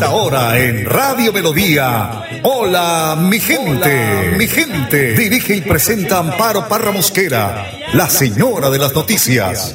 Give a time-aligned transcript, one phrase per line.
[0.00, 2.22] esta hora en Radio Melodía.
[2.42, 5.12] Hola, mi gente, mi gente.
[5.12, 9.74] Dirige y presenta Amparo Parra Mosquera, la señora de las noticias.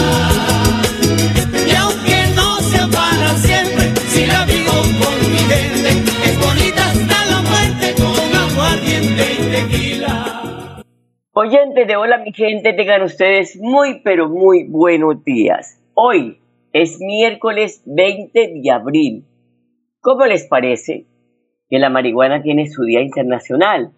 [9.61, 10.83] Tequila.
[11.33, 15.81] Oyentes de Hola mi gente, tengan ustedes muy pero muy buenos días.
[15.93, 16.39] Hoy
[16.73, 19.25] es miércoles 20 de abril.
[19.99, 21.05] ¿Cómo les parece
[21.69, 23.91] que la marihuana tiene su Día Internacional?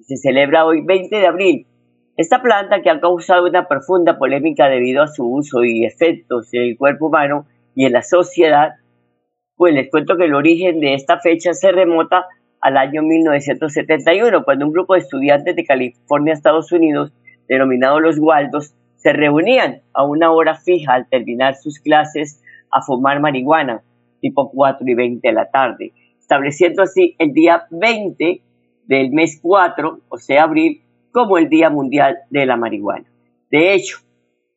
[0.00, 1.66] Se celebra hoy 20 de abril.
[2.16, 6.62] Esta planta que ha causado una profunda polémica debido a su uso y efectos en
[6.62, 8.74] el cuerpo humano y en la sociedad,
[9.56, 12.26] pues les cuento que el origen de esta fecha se remota
[12.60, 17.12] al año 1971, cuando un grupo de estudiantes de California, Estados Unidos,
[17.48, 23.20] denominados los Waldos, se reunían a una hora fija al terminar sus clases a fumar
[23.20, 23.82] marihuana,
[24.20, 28.42] tipo 4 y 20 de la tarde, estableciendo así el día 20
[28.84, 33.06] del mes 4, o sea, abril, como el Día Mundial de la Marihuana.
[33.50, 33.98] De hecho,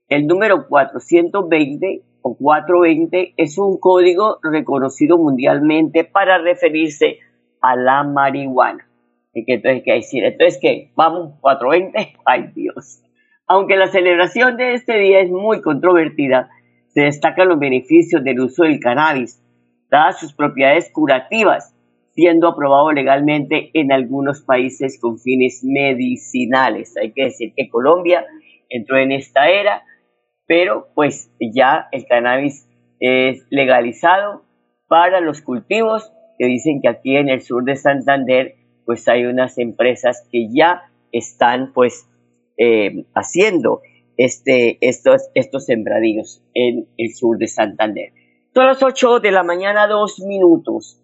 [0.09, 7.32] el número 420 o 420 es un código reconocido mundialmente para referirse a
[7.75, 8.87] la marihuana.
[9.33, 10.23] ¿Y que entonces qué decir?
[10.23, 10.91] Entonces, ¿qué?
[10.95, 11.39] ¿Vamos?
[11.41, 12.17] ¿420?
[12.25, 13.01] ¡Ay, Dios!
[13.47, 16.49] Aunque la celebración de este día es muy controvertida,
[16.89, 19.41] se destacan los beneficios del uso del cannabis,
[19.89, 21.75] dadas sus propiedades curativas,
[22.11, 26.95] siendo aprobado legalmente en algunos países con fines medicinales.
[26.97, 28.25] Hay que decir que Colombia
[28.69, 29.83] entró en esta era,
[30.45, 34.43] pero pues ya el cannabis es legalizado
[34.87, 38.55] para los cultivos que dicen que aquí en el sur de Santander
[38.85, 42.09] pues hay unas empresas que ya están pues
[42.57, 43.81] eh, haciendo
[44.17, 48.11] este, estos, estos sembradíos en el sur de Santander.
[48.53, 50.99] Son las 8 de la mañana, dos minutos.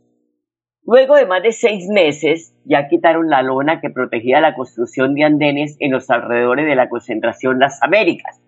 [0.84, 5.24] Luego de más de seis meses, ya quitaron la lona que protegía la construcción de
[5.24, 8.42] andenes en los alrededores de la concentración Las Américas.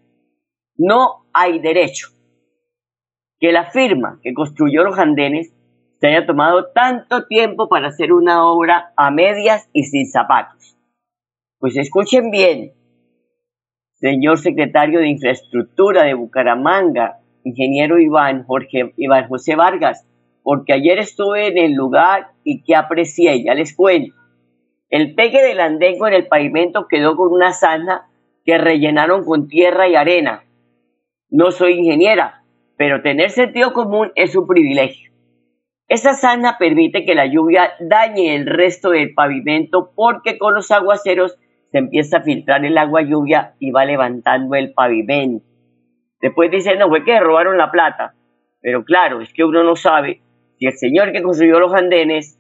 [0.76, 2.10] No hay derecho
[3.40, 5.54] que la firma que construyó los andenes
[6.02, 10.76] se haya tomado tanto tiempo para hacer una obra a medias y sin zapatos.
[11.60, 12.74] Pues escuchen bien,
[13.94, 20.08] señor secretario de Infraestructura de Bucaramanga, ingeniero Iván Jorge Iván José Vargas,
[20.42, 24.16] porque ayer estuve en el lugar y que aprecié, ya les cuento.
[24.90, 28.08] El pegue del andén con el pavimento quedó con una zanja
[28.44, 30.46] que rellenaron con tierra y arena.
[31.30, 32.44] No soy ingeniera,
[32.76, 35.11] pero tener sentido común es un privilegio.
[35.92, 41.38] Esa zanja permite que la lluvia dañe el resto del pavimento porque con los aguaceros
[41.70, 45.46] se empieza a filtrar el agua lluvia y va levantando el pavimento.
[46.22, 48.16] Después dicen, no, fue que robaron la plata.
[48.62, 50.22] Pero claro, es que uno no sabe
[50.58, 52.40] si el señor que construyó los andenes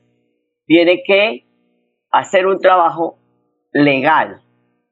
[0.65, 1.43] tiene que
[2.09, 3.19] hacer un trabajo
[3.73, 4.43] legal.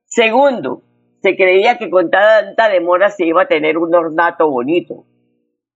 [0.03, 0.81] Segundo,
[1.21, 5.05] se creía que con tanta demora se iba a tener un ornato bonito.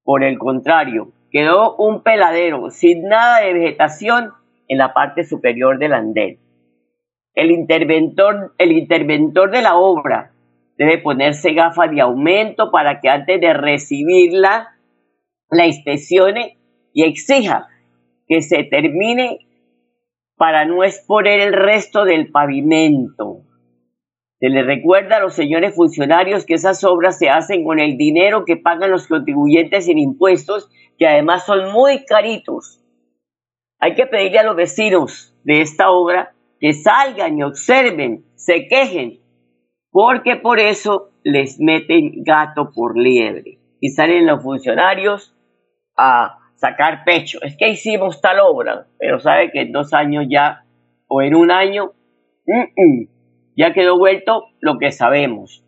[0.03, 4.31] Por el contrario, quedó un peladero sin nada de vegetación
[4.67, 6.39] en la parte superior del andén.
[7.33, 10.31] El interventor, el de la obra
[10.77, 14.75] debe ponerse gafas de aumento para que antes de recibirla
[15.49, 16.59] la inspeccione
[16.93, 17.67] y exija
[18.27, 19.39] que se termine
[20.38, 23.41] para no exponer el resto del pavimento.
[24.43, 28.43] Se le recuerda a los señores funcionarios que esas obras se hacen con el dinero
[28.43, 30.69] que pagan los contribuyentes en impuestos,
[30.99, 32.84] que además son muy caritos.
[33.79, 39.22] Hay que pedirle a los vecinos de esta obra que salgan y observen, se quejen,
[39.91, 43.59] porque por eso les meten gato por liebre.
[43.79, 45.34] Y salen los funcionarios
[45.96, 47.39] a sacar pecho.
[47.43, 50.66] Es que hicimos tal obra, pero sabe que en dos años ya,
[51.07, 51.93] o en un año,
[53.55, 55.64] ya quedó vuelto lo que sabemos.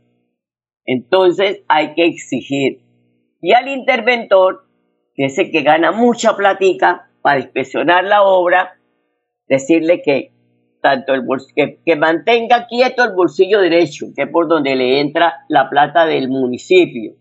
[0.85, 2.81] Entonces hay que exigir.
[3.41, 4.65] Y al interventor,
[5.13, 8.77] que es el que gana mucha platica para inspeccionar la obra,
[9.47, 10.31] decirle que
[10.81, 11.23] tanto el
[11.55, 16.05] que, que, mantenga quieto el bolsillo derecho, que es por donde le entra la plata
[16.05, 17.15] del municipio,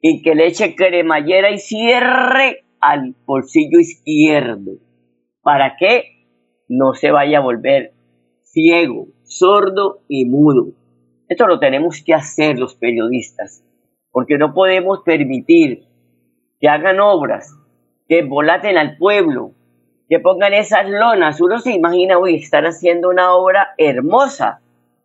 [0.00, 4.72] y que le eche cremallera y cierre al bolsillo izquierdo.
[5.42, 6.26] para que
[6.68, 7.92] no se vaya a volver
[8.42, 9.08] ciego,
[9.38, 10.68] sordo y mudo.
[11.28, 13.64] Esto lo tenemos que hacer los periodistas,
[14.10, 15.84] porque no podemos permitir
[16.60, 17.56] que hagan obras,
[18.08, 19.52] que volaten al pueblo,
[20.08, 21.40] que pongan esas lonas.
[21.40, 24.60] Uno se imagina, uy, están haciendo una obra hermosa,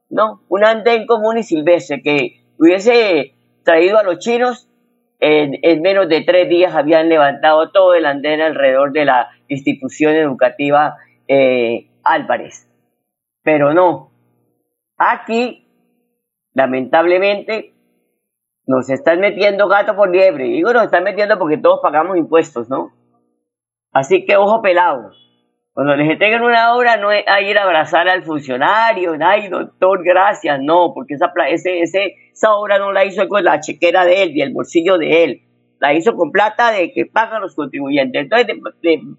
[0.09, 0.41] ¿no?
[0.49, 3.33] Un andén común y silvestre que hubiese
[3.63, 4.69] traído a los chinos,
[5.19, 10.97] en, menos de tres días habían levantado todo el andén alrededor de la institución educativa
[11.27, 12.69] eh, Álvarez.
[13.41, 14.11] Pero no,
[14.97, 15.67] aquí,
[16.53, 17.73] lamentablemente,
[18.65, 20.45] nos están metiendo gato por liebre.
[20.45, 22.91] Digo, nos están metiendo porque todos pagamos impuestos, ¿no?
[23.93, 25.11] Así que ojo pelado.
[25.73, 30.03] Cuando les entreguen una obra no es a ir a abrazar al funcionario, ay doctor,
[30.03, 34.23] gracias, no, porque esa, ese, ese, esa obra no la hizo con la chequera de
[34.23, 35.41] él y el bolsillo de él,
[35.79, 38.23] la hizo con plata de que pagan los contribuyentes.
[38.23, 38.47] Entonces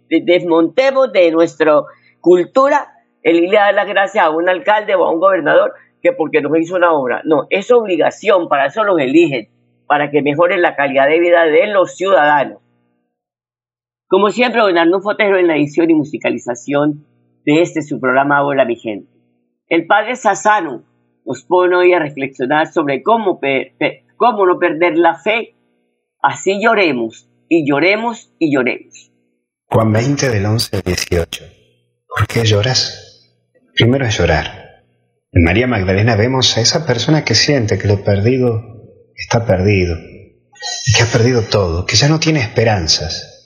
[0.09, 1.81] desmontemos de nuestra
[2.21, 2.89] cultura
[3.23, 6.41] el ir a dar las gracias a un alcalde o a un gobernador que porque
[6.41, 7.23] nos hizo una obra.
[7.25, 9.49] No, es obligación, para eso los eligen,
[9.87, 12.59] para que mejoren la calidad de vida de los ciudadanos.
[14.07, 17.05] Como siempre, don Arnulfo Fotero en la edición y musicalización
[17.45, 19.11] de este su programa Hola mi gente.
[19.69, 20.83] El padre Sassano
[21.27, 23.39] nos pone hoy a reflexionar sobre cómo,
[24.17, 25.55] cómo no perder la fe.
[26.23, 29.13] Así lloremos y lloremos y lloremos.
[29.67, 31.45] Juan 20 del 11 al 18.
[32.09, 33.08] ¿Por qué lloras?
[33.79, 34.83] Primero es llorar.
[35.33, 38.61] En María Magdalena vemos a esa persona que siente que lo perdido
[39.15, 43.39] está perdido, que ha perdido todo, que ya no tiene esperanzas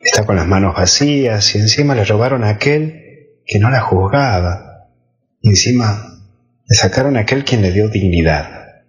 [0.00, 4.88] Está con las manos vacías y encima le robaron a aquel que no la juzgaba.
[5.42, 6.24] Y encima
[6.66, 8.82] le sacaron a aquel quien le dio dignidad.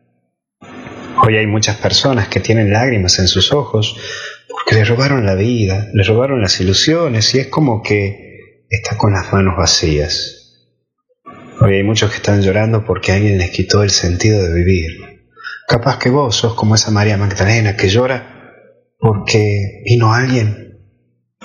[1.22, 3.98] Hoy hay muchas personas que tienen lágrimas en sus ojos
[4.50, 9.12] porque le robaron la vida, le robaron las ilusiones y es como que está con
[9.12, 10.41] las manos vacías.
[11.64, 15.22] Hoy hay muchos que están llorando porque alguien les quitó el sentido de vivir.
[15.68, 18.56] Capaz que vos sos como esa María Magdalena que llora
[18.98, 20.80] porque vino alguien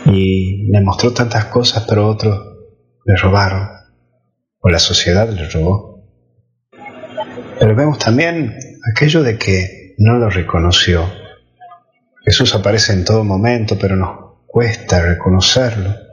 [0.07, 2.35] y le mostró tantas cosas, pero otros
[3.05, 3.69] le robaron,
[4.61, 6.03] o la sociedad le robó.
[7.61, 8.57] Pero vemos también
[8.91, 11.13] aquello de que no lo reconoció.
[12.25, 16.06] Jesús aparece en todo momento, pero nos cuesta reconocerlo.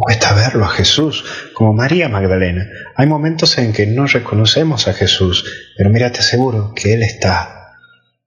[0.00, 1.24] Cuesta verlo a Jesús,
[1.54, 2.68] como María Magdalena.
[2.96, 5.44] Hay momentos en que no reconocemos a Jesús,
[5.76, 7.64] pero mira, te aseguro que Él está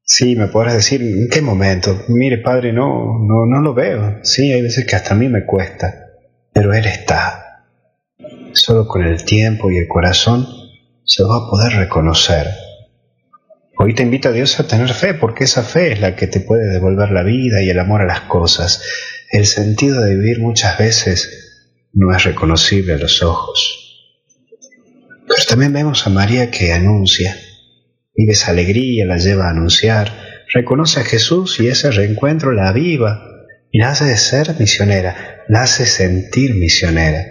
[0.10, 2.06] Sí, me podrás decir, ¿en qué momento?
[2.08, 4.20] Mire, padre, no, no, no lo veo.
[4.24, 6.14] Sí, hay veces que hasta a mí me cuesta,
[6.54, 7.66] pero Él está.
[8.54, 10.48] Solo con el tiempo y el corazón
[11.04, 12.48] se va a poder reconocer.
[13.78, 16.40] Hoy te invita a Dios a tener fe, porque esa fe es la que te
[16.40, 18.82] puede devolver la vida y el amor a las cosas.
[19.30, 21.47] El sentido de vivir muchas veces
[21.98, 24.14] no es reconocible a los ojos.
[25.28, 27.36] Pero también vemos a María que anuncia,
[28.16, 30.12] vive esa alegría, la lleva a anunciar,
[30.54, 33.24] reconoce a Jesús y ese reencuentro la aviva
[33.72, 37.26] y la hace ser misionera, la hace sentir misionera.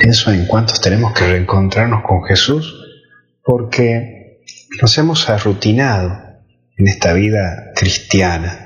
[0.00, 2.82] Pienso en cuántos tenemos que reencontrarnos con Jesús
[3.44, 4.40] porque
[4.82, 6.18] nos hemos arrutinado
[6.76, 8.63] en esta vida cristiana,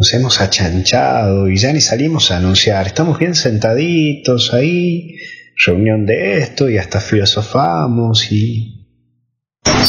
[0.00, 5.18] nos hemos achanchado y ya ni salimos a anunciar, estamos bien sentaditos ahí,
[5.66, 8.78] reunión de esto y hasta filosofamos y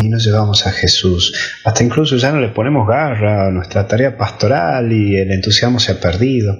[0.03, 1.61] y nos llevamos a Jesús.
[1.63, 5.93] Hasta incluso ya no le ponemos garra a nuestra tarea pastoral y el entusiasmo se
[5.93, 6.57] ha perdido.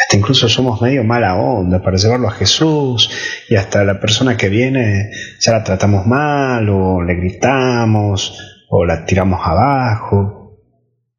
[0.00, 3.10] Hasta incluso somos medio mala onda para llevarlo a Jesús
[3.50, 5.10] y hasta la persona que viene
[5.40, 8.38] ya la tratamos mal o le gritamos
[8.70, 10.62] o la tiramos abajo.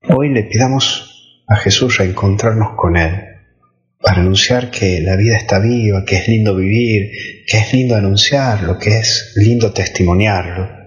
[0.10, 1.07] Hoy le pidamos
[1.48, 3.24] a Jesús reencontrarnos con Él
[4.00, 7.12] para anunciar que la vida está viva, que es lindo vivir,
[7.48, 10.78] que es lindo anunciarlo, que es lindo testimoniarlo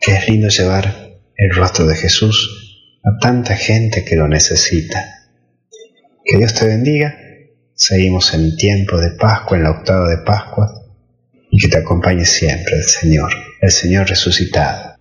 [0.00, 5.04] que es lindo llevar el rostro de Jesús a tanta gente que lo necesita.
[6.24, 7.18] Que Dios te bendiga.
[7.74, 10.68] Seguimos en tiempo de Pascua, en la octava de Pascua,
[11.50, 14.96] y que te acompañe siempre el Señor, el Señor resucitado.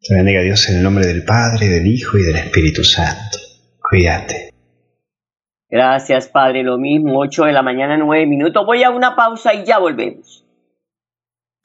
[0.00, 3.38] Te bendiga Dios en el nombre del Padre, del Hijo y del Espíritu Santo.
[3.90, 4.52] Cuídate.
[5.68, 6.62] Gracias, Padre.
[6.62, 8.64] Lo mismo, 8 de la mañana, 9 minutos.
[8.64, 10.45] Voy a una pausa y ya volvemos.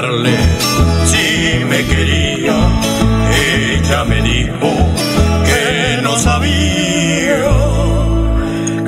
[0.00, 0.36] preguntarle
[1.04, 2.54] si me quería,
[3.32, 4.70] ella me dijo
[5.44, 7.38] que no sabía,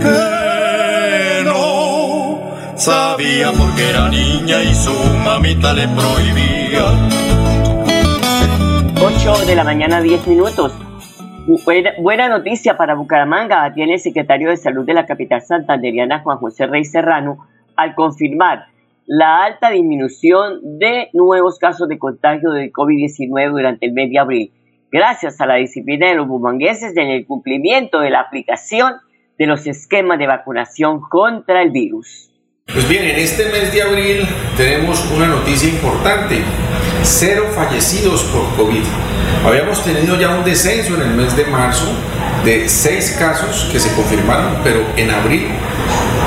[0.02, 4.92] que no sabía porque era niña y su
[5.24, 6.84] mamita le prohibía.
[9.00, 10.72] 8 de la mañana, 10 minutos.
[11.64, 16.38] Buena, buena noticia para Bucaramanga, tiene el secretario de Salud de la capital santanderiana, Juan
[16.38, 17.46] José Rey Serrano,
[17.76, 18.66] al confirmar
[19.06, 24.52] la alta disminución de nuevos casos de contagio de COVID-19 durante el mes de abril,
[24.90, 28.94] gracias a la disciplina de los bumangueses en el cumplimiento de la aplicación
[29.38, 32.32] de los esquemas de vacunación contra el virus.
[32.72, 36.42] Pues bien, en este mes de abril tenemos una noticia importante.
[37.02, 38.82] Cero fallecidos por COVID.
[39.46, 41.86] Habíamos tenido ya un descenso en el mes de marzo
[42.44, 45.46] de seis casos que se confirmaron, pero en abril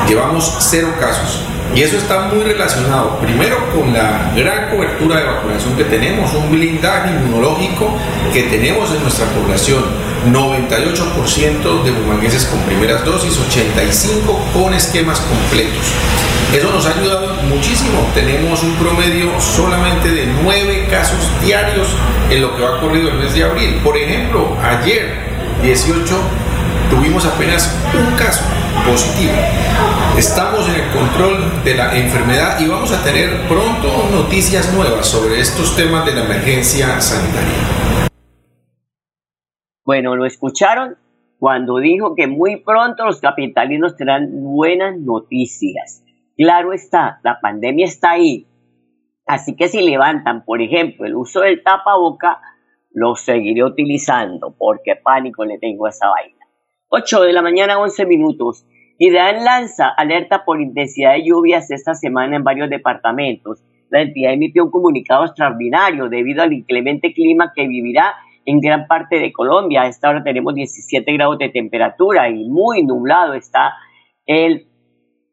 [0.07, 1.45] llevamos cero casos.
[1.75, 6.51] Y eso está muy relacionado, primero con la gran cobertura de vacunación que tenemos, un
[6.51, 7.95] blindaje inmunológico
[8.33, 9.83] que tenemos en nuestra población.
[10.25, 15.93] 98% de bumangueses con primeras dosis, 85 con esquemas completos.
[16.53, 18.05] Eso nos ha ayudado muchísimo.
[18.13, 21.87] Tenemos un promedio solamente de 9 casos diarios
[22.29, 23.79] en lo que va corrido el mes de abril.
[23.83, 25.29] Por ejemplo, ayer
[25.61, 26.15] 18
[26.89, 28.41] tuvimos apenas un caso
[28.85, 29.33] positivo.
[30.17, 35.39] Estamos en el control de la enfermedad y vamos a tener pronto noticias nuevas sobre
[35.39, 38.09] estos temas de la emergencia sanitaria.
[39.85, 40.97] Bueno, lo escucharon
[41.39, 46.03] cuando dijo que muy pronto los capitalinos tendrán buenas noticias.
[46.37, 48.45] Claro está, la pandemia está ahí.
[49.25, 52.41] Así que si levantan, por ejemplo, el uso del tapaboca,
[52.91, 56.45] lo seguiré utilizando porque pánico le tengo a esa vaina.
[56.89, 58.65] 8 de la mañana, 11 minutos.
[59.01, 63.63] IDEAN lanza alerta por intensidad de lluvias esta semana en varios departamentos.
[63.89, 69.17] La entidad emitió un comunicado extraordinario debido al inclemente clima que vivirá en gran parte
[69.17, 69.83] de Colombia.
[69.83, 73.75] A esta hora tenemos 17 grados de temperatura y muy nublado está
[74.25, 74.67] el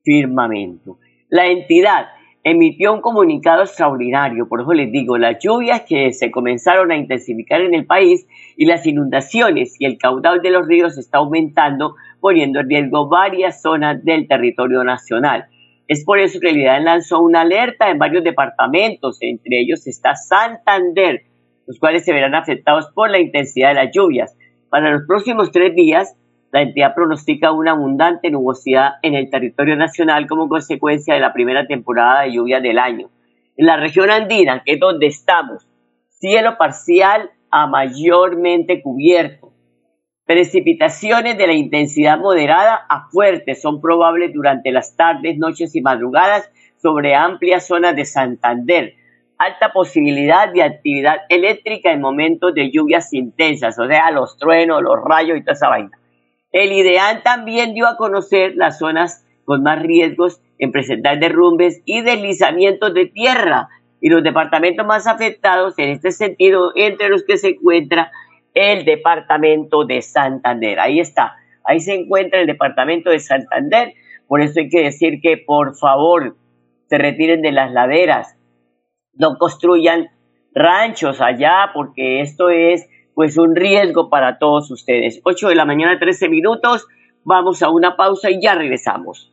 [0.05, 0.99] firmamento.
[1.29, 2.07] La entidad
[2.49, 7.61] emitió un comunicado extraordinario, por eso les digo, las lluvias que se comenzaron a intensificar
[7.61, 8.25] en el país
[8.57, 13.61] y las inundaciones y el caudal de los ríos está aumentando, poniendo en riesgo varias
[13.61, 15.47] zonas del territorio nacional.
[15.89, 20.15] Es por eso que el IDAN lanzó una alerta en varios departamentos, entre ellos está
[20.15, 21.23] Santander,
[21.67, 24.39] los cuales se verán afectados por la intensidad de las lluvias.
[24.71, 26.15] Para los próximos tres días,
[26.57, 31.67] la entidad pronostica una abundante nubosidad en el territorio nacional como consecuencia de la primera
[31.67, 33.11] temporada de lluvia del año.
[33.59, 35.69] En la región andina, que es donde estamos,
[36.09, 39.53] cielo parcial a mayormente cubierto.
[40.25, 46.51] Precipitaciones de la intensidad moderada a fuerte son probables durante las tardes, noches y madrugadas
[46.79, 48.95] sobre amplias zonas de Santander.
[49.37, 54.97] Alta posibilidad de actividad eléctrica en momentos de lluvias intensas, o sea, los truenos, los
[55.05, 55.91] rayos y toda esa vaina.
[56.57, 62.01] El IDEAN también dio a conocer las zonas con más riesgos en presentar derrumbes y
[62.01, 63.69] deslizamientos de tierra.
[64.01, 68.11] Y los departamentos más afectados en este sentido, entre los que se encuentra
[68.55, 70.81] el departamento de Santander.
[70.81, 73.93] Ahí está, ahí se encuentra el departamento de Santander,
[74.27, 76.39] por eso hay que decir que por favor
[76.89, 78.35] se retiren de las laderas,
[79.13, 80.09] no construyan
[80.55, 85.23] ranchos allá, porque esto es pues un riesgo para todos ustedes.
[85.25, 86.87] 8 de la mañana, 13 minutos.
[87.25, 89.33] Vamos a una pausa y ya regresamos.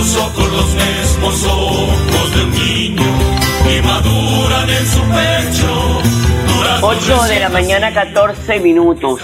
[0.00, 3.02] sus ojos los mismos ojos de un niño,
[3.68, 6.00] y maduran en su pecho.
[6.82, 9.20] 8 de la mañana, 14 minutos.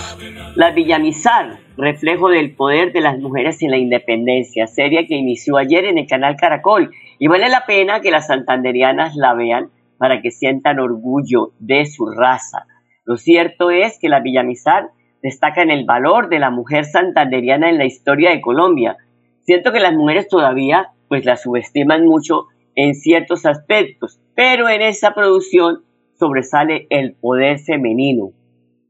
[0.54, 5.87] La Villamizar, reflejo del poder de las mujeres en la independencia, serie que inició ayer
[5.87, 6.90] en el canal Caracol.
[7.18, 12.06] Y vale la pena que las santanderianas la vean para que sientan orgullo de su
[12.06, 12.66] raza.
[13.06, 14.90] Lo cierto es que la Villamizar
[15.23, 18.99] destaca en el valor de la mujer santanderiana en la historia de Colombia.
[19.46, 25.14] Siento que las mujeres todavía pues la subestiman mucho en ciertos aspectos, pero en esa
[25.14, 25.84] producción
[26.18, 28.32] sobresale el poder femenino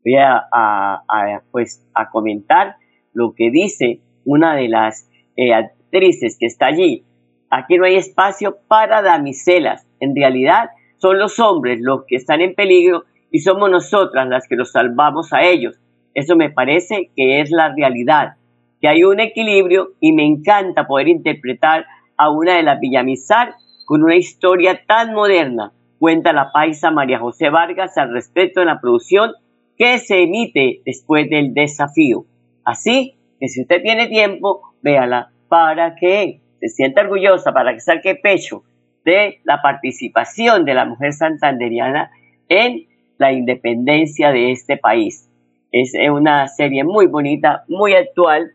[0.07, 2.77] voy a, pues, a comentar
[3.13, 7.05] lo que dice una de las eh, actrices que está allí.
[7.51, 9.87] Aquí no hay espacio para damiselas.
[9.99, 14.57] En realidad son los hombres los que están en peligro y somos nosotras las que
[14.57, 15.81] los salvamos a ellos.
[16.15, 18.37] Eso me parece que es la realidad,
[18.81, 23.55] que hay un equilibrio y me encanta poder interpretar a una de las Villamizar
[23.85, 25.73] con una historia tan moderna.
[25.99, 29.33] Cuenta la paisa María José Vargas al respecto de la producción
[29.77, 32.25] que se emite después del desafío.
[32.65, 38.17] Así que si usted tiene tiempo, véala para que se sienta orgullosa, para que saque
[38.17, 38.63] pecho
[39.05, 42.11] de la participación de la mujer santanderiana
[42.49, 42.87] en
[43.19, 45.31] la independencia de este país.
[45.73, 48.53] Es una serie muy bonita, muy actual,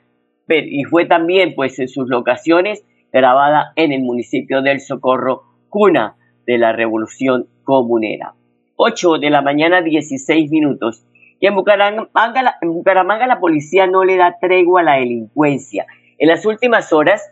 [0.60, 6.16] y fue también pues en sus locaciones grabada en el municipio del Socorro, cuna
[6.46, 8.34] de la revolución comunera.
[8.76, 11.04] 8 de la mañana 16 minutos.
[11.40, 15.86] Y en Bucaramanga, en Bucaramanga la policía no le da tregua a la delincuencia.
[16.18, 17.32] En las últimas horas,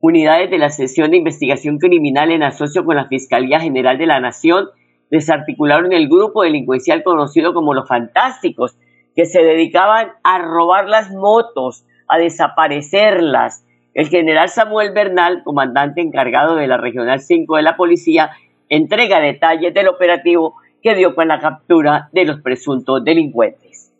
[0.00, 4.20] unidades de la sesión de investigación criminal en asocio con la Fiscalía General de la
[4.20, 4.68] Nación
[5.10, 8.76] desarticularon el grupo delincuencial conocido como los Fantásticos,
[9.14, 13.64] que se dedicaban a robar las motos, a desaparecerlas.
[13.94, 18.30] El general Samuel Bernal, comandante encargado de la Regional 5 de la Policía,
[18.68, 23.92] entrega detalles del operativo que dio con la captura de los presuntos delincuentes.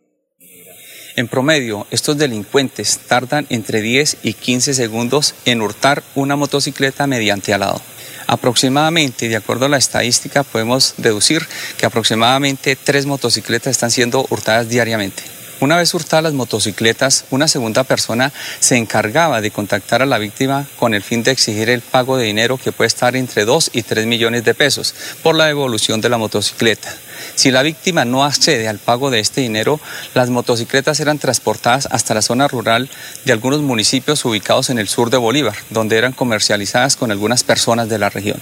[1.16, 7.53] En promedio, estos delincuentes tardan entre 10 y 15 segundos en hurtar una motocicleta mediante
[7.53, 7.81] alado.
[8.29, 11.42] Aproximadamente, de acuerdo a la estadística, podemos deducir
[11.77, 15.38] que aproximadamente tres motocicletas están siendo hurtadas diariamente.
[15.61, 20.68] Una vez hurtadas las motocicletas, una segunda persona se encargaba de contactar a la víctima
[20.79, 23.83] con el fin de exigir el pago de dinero que puede estar entre 2 y
[23.83, 26.94] 3 millones de pesos por la devolución de la motocicleta.
[27.35, 29.81] Si la víctima no accede al pago de este dinero,
[30.14, 32.88] las motocicletas eran transportadas hasta la zona rural
[33.25, 37.88] de algunos municipios ubicados en el sur de Bolívar, donde eran comercializadas con algunas personas
[37.88, 38.40] de la región.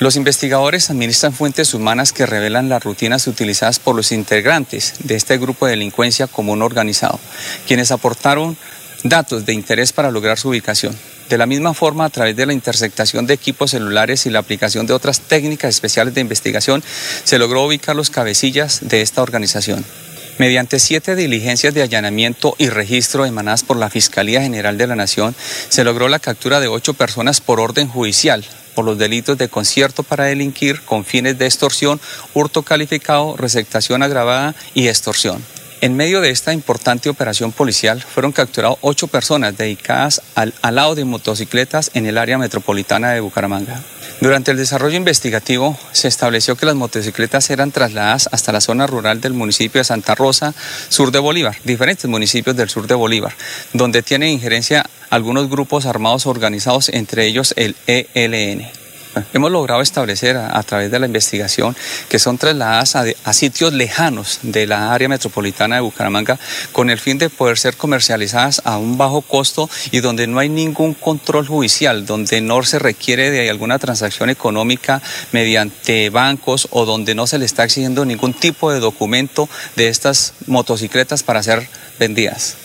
[0.00, 5.38] Los investigadores administran fuentes humanas que revelan las rutinas utilizadas por los integrantes de este
[5.38, 7.20] grupo de delincuencia común organizado,
[7.66, 8.56] quienes aportaron
[9.04, 10.96] datos de interés para lograr su ubicación.
[11.28, 14.86] De la misma forma, a través de la intersectación de equipos celulares y la aplicación
[14.86, 16.82] de otras técnicas especiales de investigación,
[17.22, 19.84] se logró ubicar los cabecillas de esta organización.
[20.38, 25.36] Mediante siete diligencias de allanamiento y registro emanadas por la Fiscalía General de la Nación,
[25.68, 30.02] se logró la captura de ocho personas por orden judicial, por los delitos de concierto
[30.02, 32.00] para delinquir con fines de extorsión,
[32.34, 35.42] hurto calificado, receptación agravada y extorsión.
[35.80, 41.04] En medio de esta importante operación policial fueron capturados ocho personas dedicadas al alado de
[41.04, 43.82] motocicletas en el área metropolitana de Bucaramanga.
[44.20, 49.20] Durante el desarrollo investigativo se estableció que las motocicletas eran trasladadas hasta la zona rural
[49.20, 50.54] del municipio de Santa Rosa,
[50.88, 53.34] sur de Bolívar, diferentes municipios del sur de Bolívar,
[53.72, 58.83] donde tienen injerencia algunos grupos armados organizados, entre ellos el ELN.
[59.32, 61.76] Hemos logrado establecer a, través de la investigación
[62.08, 66.38] que son trasladadas a, sitios lejanos de la área metropolitana de Bucaramanga
[66.72, 70.48] con el fin de poder ser comercializadas a un bajo costo y donde no hay
[70.48, 77.14] ningún control judicial, donde no se requiere de alguna transacción económica mediante bancos o donde
[77.14, 82.56] no se le está exigiendo ningún tipo de documento de estas motocicletas para ser vendidas.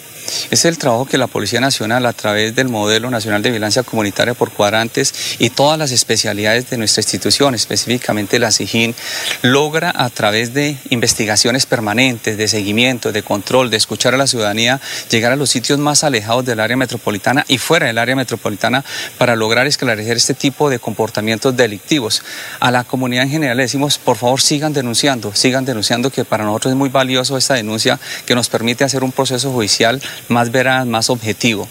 [0.51, 4.33] Es el trabajo que la Policía Nacional, a través del Modelo Nacional de Vigilancia Comunitaria
[4.33, 8.95] por Cuadrantes y todas las especialidades de nuestra institución, específicamente la SIGIN,
[9.41, 14.81] logra a través de investigaciones permanentes, de seguimiento, de control, de escuchar a la ciudadanía,
[15.09, 18.83] llegar a los sitios más alejados del área metropolitana y fuera del área metropolitana
[19.17, 22.23] para lograr esclarecer este tipo de comportamientos delictivos.
[22.59, 26.43] A la comunidad en general le decimos, por favor, sigan denunciando, sigan denunciando, que para
[26.43, 30.85] nosotros es muy valioso esta denuncia que nos permite hacer un proceso judicial más veraz,
[30.85, 31.67] más objetivo.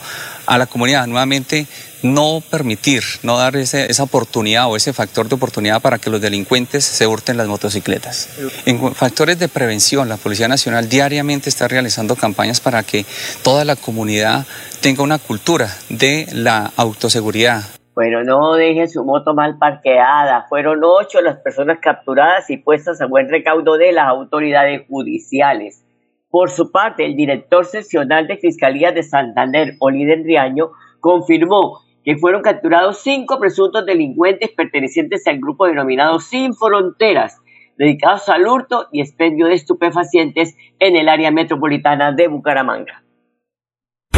[0.46, 1.66] a la comunidad nuevamente
[2.02, 6.84] no permitir, no dar esa oportunidad o ese factor de oportunidad para que los delincuentes
[6.84, 8.28] se hurten las motocicletas.
[8.66, 13.04] En factores de prevención, la Policía Nacional diariamente está realizando campañas para que
[13.42, 14.46] toda la comunidad
[14.80, 17.64] tenga una cultura de la autoseguridad.
[17.94, 20.46] Bueno, no dejen su moto mal parqueada.
[20.48, 25.82] Fueron ocho las personas capturadas y puestas a buen recaudo de las autoridades judiciales.
[26.30, 32.42] Por su parte, el director seccional de Fiscalía de Santander, Oliden Riaño, confirmó que fueron
[32.42, 37.40] capturados cinco presuntos delincuentes pertenecientes al grupo denominado Sin Fronteras,
[37.78, 43.02] dedicados al hurto y expendio de estupefacientes en el área metropolitana de Bucaramanga.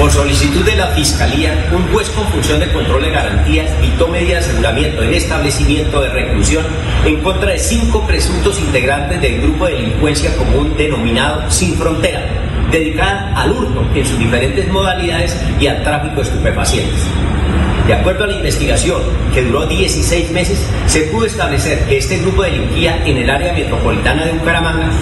[0.00, 4.46] Por solicitud de la Fiscalía, un juez con función de control de garantías dictó medidas
[4.46, 6.64] de aseguramiento en establecimiento de reclusión
[7.04, 12.22] en contra de cinco presuntos integrantes del grupo de delincuencia común denominado Sin Frontera,
[12.70, 17.06] dedicada al hurto en sus diferentes modalidades y al tráfico de estupefacientes.
[17.90, 19.02] De acuerdo a la investigación,
[19.34, 24.26] que duró 16 meses, se pudo establecer que este grupo delinquía en el área metropolitana
[24.26, 24.92] de Bucaramanga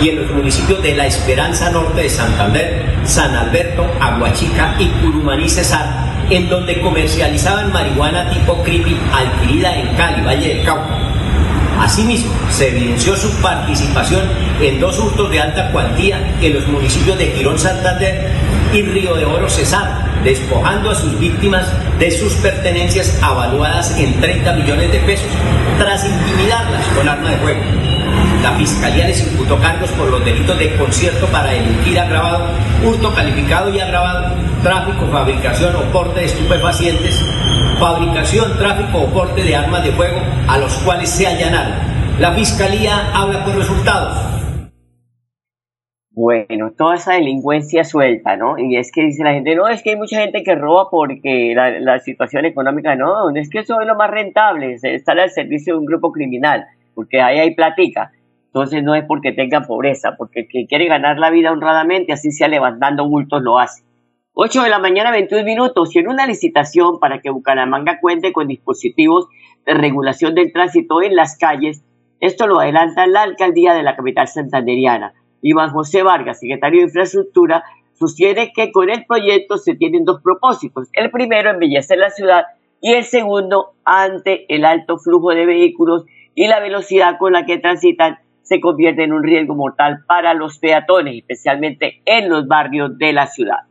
[0.00, 5.46] y en los municipios de La Esperanza Norte de Santander, San Alberto, Aguachica y Curumaní
[5.46, 10.98] Cesar, en donde comercializaban marihuana tipo creepy adquirida en Cali, Valle del Cauca.
[11.78, 14.22] Asimismo, se evidenció su participación
[14.62, 18.32] en dos hurtos de alta cuantía en los municipios de Girón Santander
[18.72, 21.66] y Río de Oro Cesar, despojando a sus víctimas
[21.98, 25.28] de sus pertenencias avaluadas en 30 millones de pesos
[25.78, 27.60] tras intimidarlas con arma de fuego.
[28.42, 32.46] La Fiscalía les imputó cargos por los delitos de concierto para delinquir agravado,
[32.84, 37.20] hurto calificado y agravado, tráfico, fabricación o porte de estupefacientes,
[37.78, 41.74] fabricación, tráfico o porte de armas de fuego a los cuales se allanaron.
[42.18, 44.37] La Fiscalía habla por resultados.
[46.20, 48.58] Bueno, toda esa delincuencia suelta, ¿no?
[48.58, 51.52] Y es que dice la gente, no, es que hay mucha gente que roba porque
[51.54, 55.78] la, situación económica, no, es que eso es lo más rentable, estar al servicio de
[55.78, 58.10] un grupo criminal, porque ahí hay platica.
[58.46, 62.32] Entonces no es porque tengan pobreza, porque el que quiere ganar la vida honradamente, así
[62.32, 63.84] sea levantando bultos, lo hace.
[64.32, 68.48] 8 de la mañana, 21 minutos, y en una licitación para que Bucaramanga cuente con
[68.48, 69.28] dispositivos
[69.64, 71.84] de regulación del tránsito en las calles,
[72.18, 75.14] esto lo adelanta la alcaldía de la capital santanderiana.
[75.42, 80.88] Iván José Vargas, secretario de Infraestructura, sostiene que con el proyecto se tienen dos propósitos.
[80.92, 82.44] El primero, embellecer la ciudad
[82.80, 87.58] y el segundo, ante el alto flujo de vehículos y la velocidad con la que
[87.58, 93.12] transitan, se convierte en un riesgo mortal para los peatones, especialmente en los barrios de
[93.12, 93.67] la ciudad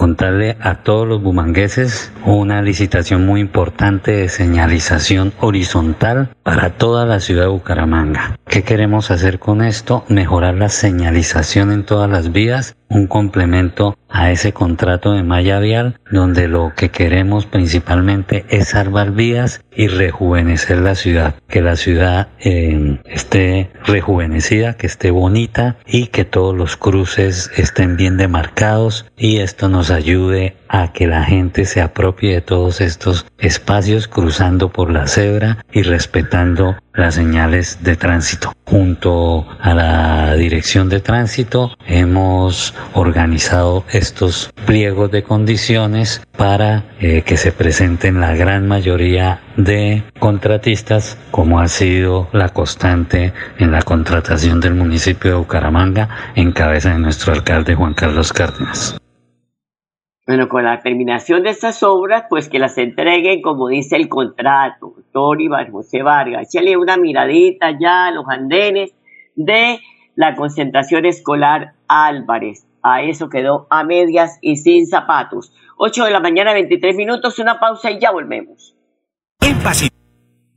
[0.00, 7.20] contarle a todos los bumangueses una licitación muy importante de señalización horizontal para toda la
[7.20, 8.38] ciudad de Bucaramanga.
[8.46, 10.06] ¿Qué queremos hacer con esto?
[10.08, 15.98] Mejorar la señalización en todas las vías un complemento a ese contrato de malla vial
[16.10, 22.28] donde lo que queremos principalmente es salvar vías y rejuvenecer la ciudad, que la ciudad
[22.40, 29.06] eh, esté rejuvenecida, que esté bonita y que todos los cruces estén bien demarcados.
[29.16, 34.70] Y esto nos ayude a que la gente se apropie de todos estos espacios cruzando
[34.70, 38.52] por la cebra y respetando las señales de tránsito.
[38.64, 47.36] Junto a la dirección de tránsito hemos organizado estos pliegos de condiciones para eh, que
[47.36, 54.60] se presenten la gran mayoría de contratistas como ha sido la constante en la contratación
[54.60, 58.96] del municipio de Bucaramanga en cabeza de nuestro alcalde Juan Carlos Cárdenas.
[60.26, 64.94] Bueno, con la terminación de estas obras, pues que las entreguen como dice el contrato.
[65.12, 68.94] Doctor José Vargas, échale una miradita ya a los andenes
[69.34, 69.80] de
[70.14, 72.66] la concentración escolar Álvarez.
[72.82, 75.52] A eso quedó a medias y sin zapatos.
[75.76, 78.76] 8 de la mañana, 23 minutos, una pausa y ya volvemos.
[79.40, 79.58] En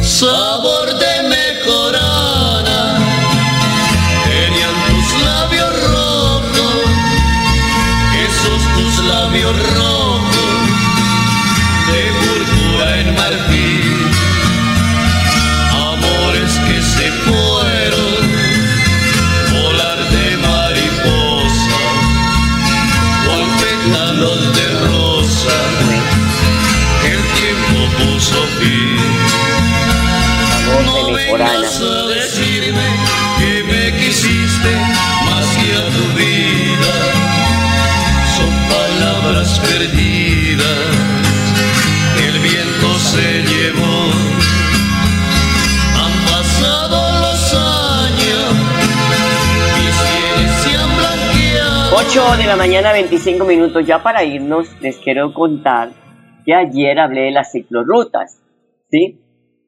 [0.00, 2.98] Sabor de mejorana.
[4.24, 6.74] Tenían tus labios rojos.
[8.26, 9.83] Esos tus labios rojos.
[52.54, 53.84] La mañana, 25 minutos.
[53.84, 55.90] Ya para irnos, les quiero contar
[56.46, 58.40] que ayer hablé de las ciclorrutas.
[58.88, 59.18] ¿Sí?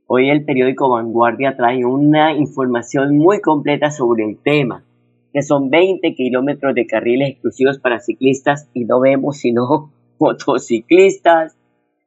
[0.07, 4.85] Hoy el periódico Vanguardia trae una información muy completa sobre el tema,
[5.33, 11.59] que son 20 kilómetros de carriles exclusivos para ciclistas y no vemos sino motociclistas.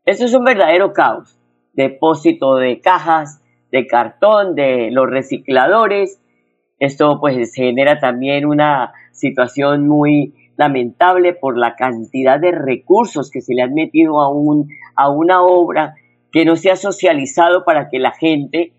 [0.05, 1.37] Eso es un verdadero caos.
[1.73, 6.21] Depósito de cajas, de cartón, de los recicladores.
[6.79, 13.55] Esto pues genera también una situación muy lamentable por la cantidad de recursos que se
[13.55, 15.95] le han metido a, un, a una obra
[16.33, 18.73] que no se ha socializado para que la gente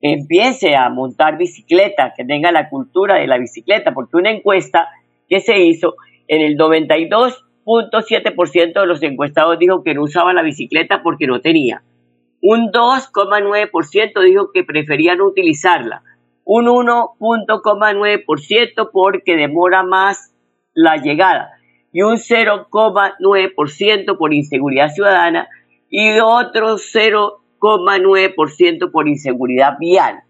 [0.00, 4.88] empiece a montar bicicleta, que tenga la cultura de la bicicleta, porque una encuesta
[5.28, 5.94] que se hizo
[6.26, 11.84] en el 92.7% de los encuestados dijo que no usaba la bicicleta porque no tenía.
[12.42, 16.02] Un 2,9% dijo que prefería no utilizarla.
[16.44, 20.29] Un 1,9% porque demora más
[20.74, 21.52] la llegada.
[21.92, 25.48] Y un 0,9% por inseguridad ciudadana
[25.88, 30.22] y otro 0,9% por inseguridad vial.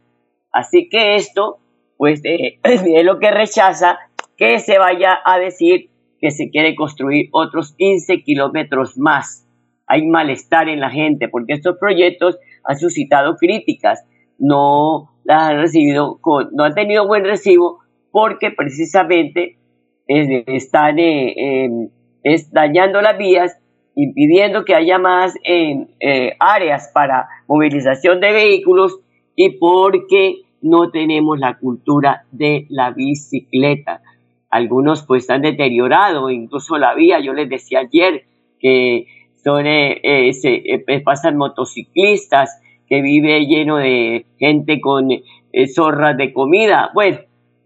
[0.53, 1.59] Así que esto,
[1.97, 3.99] pues, eh, es lo que rechaza
[4.37, 9.47] que se vaya a decir que se quiere construir otros 15 kilómetros más.
[9.87, 14.05] Hay malestar en la gente porque estos proyectos han suscitado críticas,
[14.39, 16.21] no las han recibido,
[16.53, 19.57] no han tenido buen recibo porque precisamente
[20.11, 21.89] eh, están eh, eh,
[22.23, 23.57] es dañando las vías
[23.95, 29.01] impidiendo que haya más eh, eh, áreas para movilización de vehículos
[29.37, 34.03] y porque no tenemos la cultura de la bicicleta.
[34.51, 37.21] Algunos pues han deteriorado incluso la vía.
[37.21, 38.25] Yo les decía ayer
[38.59, 39.07] que
[39.43, 45.09] son, eh, eh, se, eh, pasan motociclistas que vive lleno de gente con
[45.75, 46.91] zorras de comida.
[46.95, 47.19] Bueno,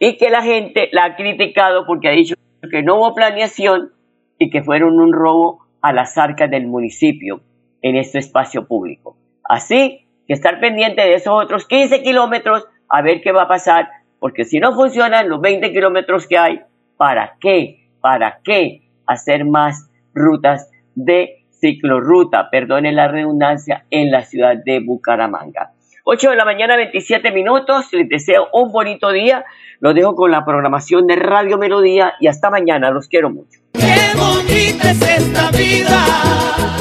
[0.07, 2.35] y que la gente la ha criticado porque ha dicho
[2.71, 3.93] que no hubo planeación
[4.38, 7.40] y que fueron un robo a las arcas del municipio
[7.81, 9.17] en este espacio público.
[9.43, 13.88] Así que estar pendiente de esos otros 15 kilómetros a ver qué va a pasar,
[14.19, 16.61] porque si no funcionan los 20 kilómetros que hay,
[16.99, 17.88] ¿para qué?
[18.03, 25.74] ¿Para qué hacer más rutas de ciclorruta, perdonen la redundancia, en la ciudad de Bucaramanga?
[26.07, 27.87] 8 de la mañana, 27 minutos.
[27.93, 29.45] Les deseo un bonito día.
[29.81, 32.90] Los dejo con la programación de Radio Melodía y hasta mañana.
[32.90, 33.61] Los quiero mucho.
[33.73, 36.05] Qué bonita es esta vida.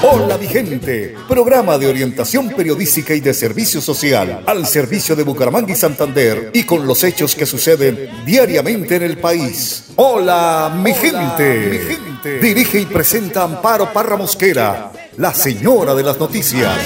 [0.06, 5.72] Hola mi gente, programa de orientación periodística y de servicio social al servicio de Bucaramanga
[5.72, 9.94] y Santander y con los hechos que suceden diariamente en el país.
[9.96, 11.70] Hola mi gente.
[11.72, 12.40] Mi gente.
[12.40, 16.78] Dirige y presenta Amparo Parra Mosquera, la señora de las noticias.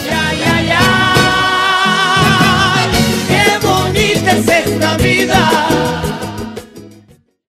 [4.27, 6.06] Bonita es esta vida.